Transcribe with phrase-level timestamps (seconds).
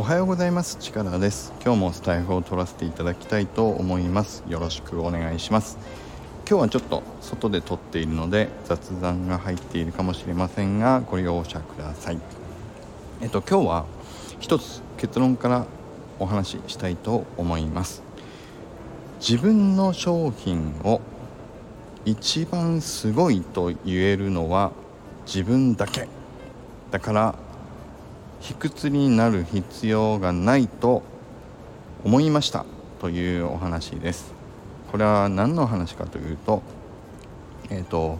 [0.00, 0.78] おはようございます。
[0.80, 1.52] 力です。
[1.62, 4.42] 今日もスタイフを取らせていただきたいと思います。
[4.48, 5.76] よろしくお願いします。
[6.48, 12.18] 今日はちょっと外で撮っているので雑談が入っているかもしれませんがご容赦ください。
[13.20, 13.84] えっと今日は
[14.38, 15.66] 一つ結論から
[16.18, 18.02] お話ししたいと思います。
[19.20, 21.02] 自分の商品を
[22.06, 24.72] 一番すごいと言えるのは
[25.26, 26.08] 自分だけ。
[26.90, 27.34] だから
[28.40, 31.02] 卑屈になる必要がないと
[32.04, 32.64] 思いました
[33.00, 34.32] というお話です。
[34.90, 36.62] これは何の話かというと
[37.68, 38.18] えっ、ー、と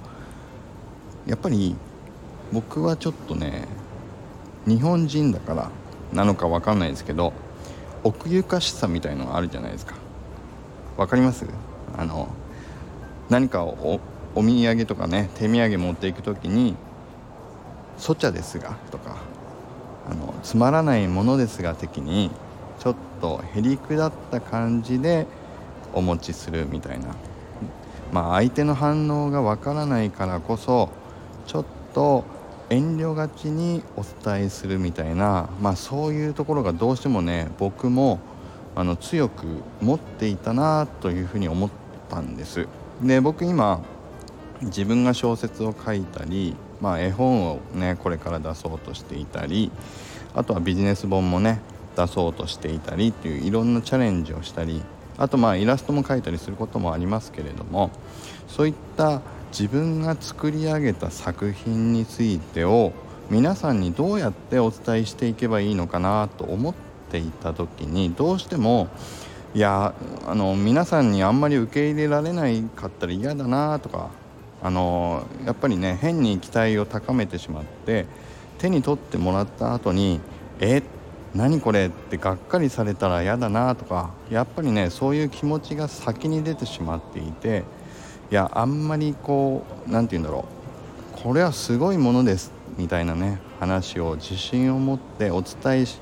[1.26, 1.74] やっぱり
[2.52, 3.66] 僕はちょっとね
[4.66, 5.70] 日本人だから
[6.12, 7.32] なのか分かんないですけど
[8.04, 9.94] 奥ゆかしさみたいのがあるじゃないですか。
[10.96, 11.46] 分かります？
[11.96, 12.28] あの
[13.30, 14.00] 何かを
[14.34, 16.76] お土産とかね手土産持っていく時に
[17.96, 19.16] 「そちゃですが」とか
[20.10, 22.30] あのつまらないものですが的に
[22.80, 25.26] ちょっとへりくだった感じで
[25.92, 27.14] お持ちするみたいな。
[28.12, 30.88] まあ相手の反応がわからないからこそ
[31.46, 32.24] ちょっと
[32.68, 35.48] 遠慮がちにお伝えするみたいな。
[35.60, 38.18] まあそういうところがどうしてもね僕も
[38.74, 39.46] あの強く
[39.80, 41.70] 持っていたなというふうに思っ
[42.08, 42.66] たんです。
[43.02, 43.80] で僕今
[44.62, 49.70] 自分が小説を書いたりまあ、絵本をねこれから出そうとしていたり
[50.34, 51.60] あとはビジネス本もね
[51.96, 54.82] 出そうとしていたりっていういろんなチャレンジをしたり
[55.18, 57.90] あとまあイラストも描いたりすることもありますけれども
[58.48, 59.20] そういった
[59.50, 62.92] 自分が作り上げた作品についてを
[63.30, 66.74] 皆さんにどうやってお伝えしていけばいいのかなと思っ
[67.10, 68.88] ていた時にどうしても
[69.54, 69.94] いや
[70.26, 74.10] あの皆さんにあんまり受け入れられないかったら嫌だなとか
[74.62, 78.06] あのやっぱりね変に期待を高めてしまって
[78.58, 80.20] 手に取ってもらった後に
[80.60, 80.82] 「え
[81.34, 87.64] 何これ?」ってがっかりされたら嫌だなとかやっぱりねそういう気持ちが先に出てしまっていて
[88.30, 90.44] いやあんまりこう何て言うんだろ
[91.18, 96.00] うこれはすごいものですみたいなね話を自信を持ってお伝えし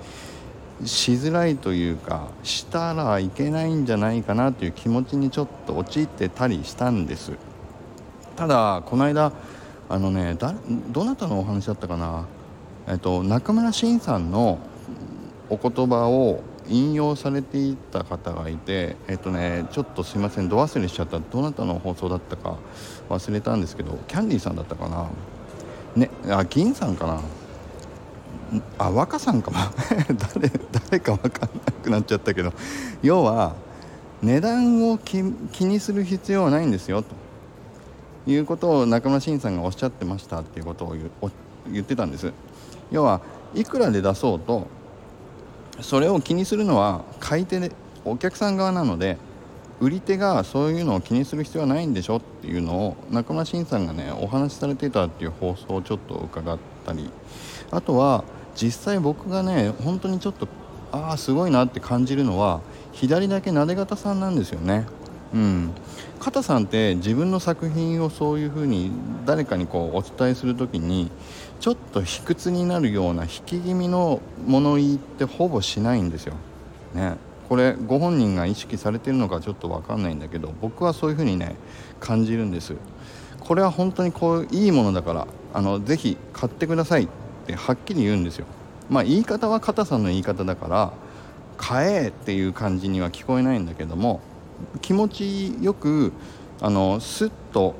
[0.85, 7.33] しづらいというかしたらいけないんじゃないかなという気持ちにちょっと陥ってたりしたんです。
[8.39, 9.33] ただこの間
[9.89, 10.37] あのね
[10.91, 12.25] どなたのお話だったかな、
[12.87, 14.61] えっと、中村慎さんの
[15.51, 21.19] お言葉を引用されていた方がいてえっとねちょっとすいませんど忘れしちゃった。
[21.19, 22.59] どなたの放送だったか
[23.09, 25.09] 忘れたんですけどキャンディーさんだったかな？
[25.97, 27.09] ねあ銀さんか
[28.53, 28.61] な？
[28.79, 29.57] あ若さんかも。
[30.37, 30.49] 誰
[30.89, 32.53] 誰か分かんなくなっちゃったけど。
[33.03, 33.57] 要は
[34.23, 35.25] 値段を気
[35.65, 37.28] にする必要はないんですよと。
[38.29, 40.97] いうことを中村慎さんがおっしゃってましたっていうことを
[41.71, 42.33] 言ってたんです。
[42.91, 43.21] 要は
[43.55, 44.67] いくらで出そうと
[45.81, 47.73] それを気にするのは買い手で
[48.05, 49.17] お客さん側なので
[49.81, 57.11] 売り手がそういうのを気にする必要はないんでしょっていうのを中村慎さんがねお話しされてたっていう放送をちょっと伺ったり
[57.71, 58.25] あとは
[58.57, 60.49] 実際僕がね本当にちょっと
[60.91, 62.61] ああすごいなって感じるのは
[62.93, 64.87] 左だけなで方さんなんですよね。
[65.35, 65.73] うん、
[66.21, 68.91] 片さんって自分の作品をそういうふうに
[69.27, 71.11] 誰かにこうお伝えする時に
[71.61, 76.35] ちょっと卑屈になるような引き気味の物言いってほぼしないんですよ。
[76.95, 77.17] ね、
[77.49, 81.57] これご本人が意識されてるのかちょっと分かんないんだけど僕はそういうふうにね
[82.01, 82.75] 感じるんです。
[83.41, 87.09] これは本当にこういいものだからあのぜひ買ってくださいっ
[87.47, 88.47] てはっきり言うんですよ。
[88.89, 90.93] まあ言い方は片さんの言い方だから
[91.57, 94.21] 買えっていう感じには聞こえないんだけども
[94.81, 96.13] 気持ちよく
[96.61, 97.75] あのスッと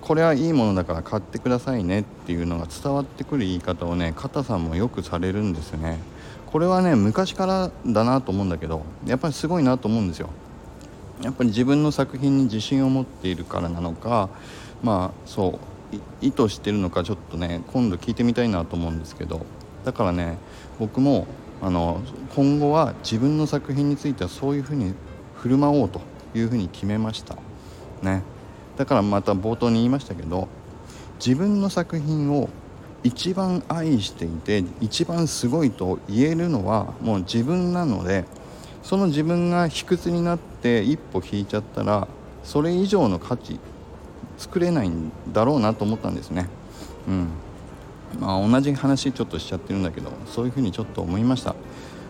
[0.00, 5.98] これはいいものだから買ってくださいねっていうのが伝わってくる言い方をね肩さんもよくされるんですね。
[6.46, 10.28] これはね昔からだなと思うんだけどやっぱりすごいなと思うんですよ。
[11.22, 14.28] やっぱり自分の作品に自信を持っているからなのか
[14.82, 15.60] まあそ
[15.92, 19.46] う意図してるのかちょっとね今度聞いてみたいなと思うんですけど
[19.84, 20.36] だからね
[20.80, 21.26] 僕も
[21.62, 22.00] あの
[22.34, 24.94] 今後は自分の作品についてはそういうふうに
[25.42, 26.00] 振る舞おうと
[26.34, 27.36] いうふうに決めました。
[28.00, 28.22] ね。
[28.76, 30.46] だからまた冒頭に言いましたけど
[31.24, 32.48] 自分の作品を
[33.02, 38.24] 一番愛していて一番すごいと言えるのはもう自分なので
[38.84, 42.06] その自分が卑屈になって一歩引いちゃったら
[42.44, 43.58] それ以上の価値
[44.38, 46.48] 作れないんだろうなと思ったんですね。
[47.08, 47.28] うん。
[48.20, 51.56] まあ同じ話ちょっとしちゃってるんだけどそういうふうにちょっと思いました。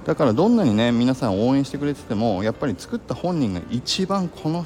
[0.05, 4.65] だからどんなにね皆さん応援してくれててもやっぱり作った本人が一番この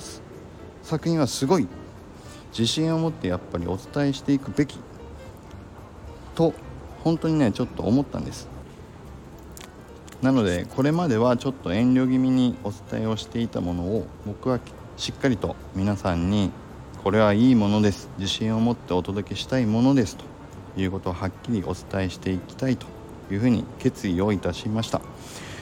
[0.82, 1.68] 作品はすごい
[2.50, 4.78] 自信を持ってやっぱりお伝えしていくべき
[6.34, 6.54] と
[7.04, 8.48] 本当にねちょっと思ったんです。
[10.22, 14.58] なのでこれまではちょっと遠慮気味にお伝えをしていたものを僕は
[14.96, 16.50] しっかりと皆さんに
[17.04, 18.08] これはいいものです。
[18.18, 20.16] 自信を持ってお届けしたいものです。
[20.16, 20.24] と
[20.80, 22.86] いうことをはっきりお伝えしていきたいと
[23.34, 25.00] いうふうに決意をいたしました。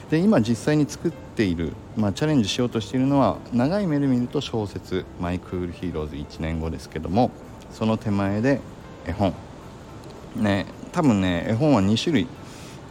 [0.09, 7.31] で今実際に作っている、まあ、チャレンジしようとしているのは長い目で見ると小説「マイクールヒーローズ」1年後ですけども
[7.71, 8.59] その手前で
[9.07, 9.33] 絵本。
[10.35, 12.27] ね多分ね絵本は2種類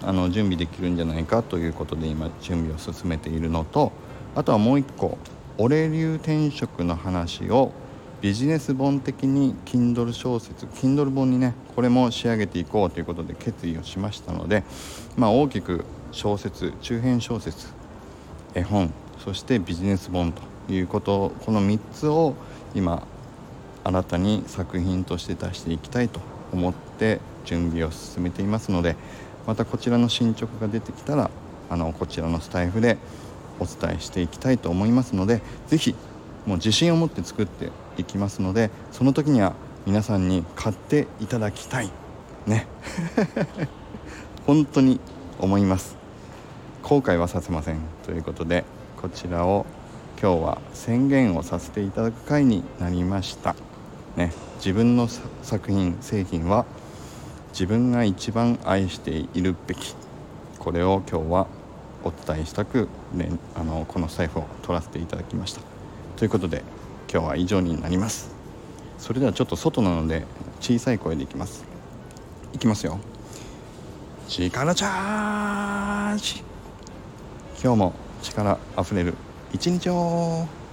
[0.03, 3.93] あの準備できるんじゃないかということで今準備を進めているのと
[4.35, 5.17] あとはもう一個
[5.56, 7.73] 「俺流転職」の話を
[8.21, 14.65] ビジネス本的に Kindle 小説 Kindle 本にねこれも仕上げていこうということで決意をしましたので、
[15.17, 17.69] まあ、大きく小説中編小説
[18.55, 22.35] 絵本そしてビジネス本ということこの3つを
[22.75, 23.07] 今
[23.85, 26.21] 新たに作品として出していきたいと
[26.53, 28.97] 思って準備を進めていますので
[29.47, 31.31] またこちらの進捗が出てきたら
[31.69, 32.97] あのこちらのスタイフで
[33.61, 35.95] お伝えしていきたいと思いますので是非
[36.47, 39.55] もう自信を持って作っていきますのでその時には
[39.87, 41.91] 皆さんに買っていただきたい。
[42.46, 42.67] ね。
[44.46, 44.99] 本当に
[45.38, 45.96] 思います。
[46.82, 47.79] 後悔はさせません。
[48.05, 48.64] ということで
[49.00, 49.67] こちらを
[50.20, 53.55] 今日は宣言をさせていただく回になりました。
[54.17, 54.32] ね。
[54.56, 55.06] 自分の
[55.43, 56.64] 作品製品は
[57.52, 59.94] 自分が一番愛しているべき。
[60.58, 61.46] これを今日は
[62.05, 65.61] お伝えしたく、ね、あのこの財布を取らせていただきました。
[66.17, 66.62] ということで
[67.15, 68.35] 今日は以上になります。
[68.99, 70.25] それではちょっと外なので
[70.61, 71.65] 小さい声でいきます。
[72.53, 72.99] いきますよ。
[74.27, 76.43] 力チャージ。
[77.63, 79.15] 今日も力あふれる
[79.53, 80.64] 一日を。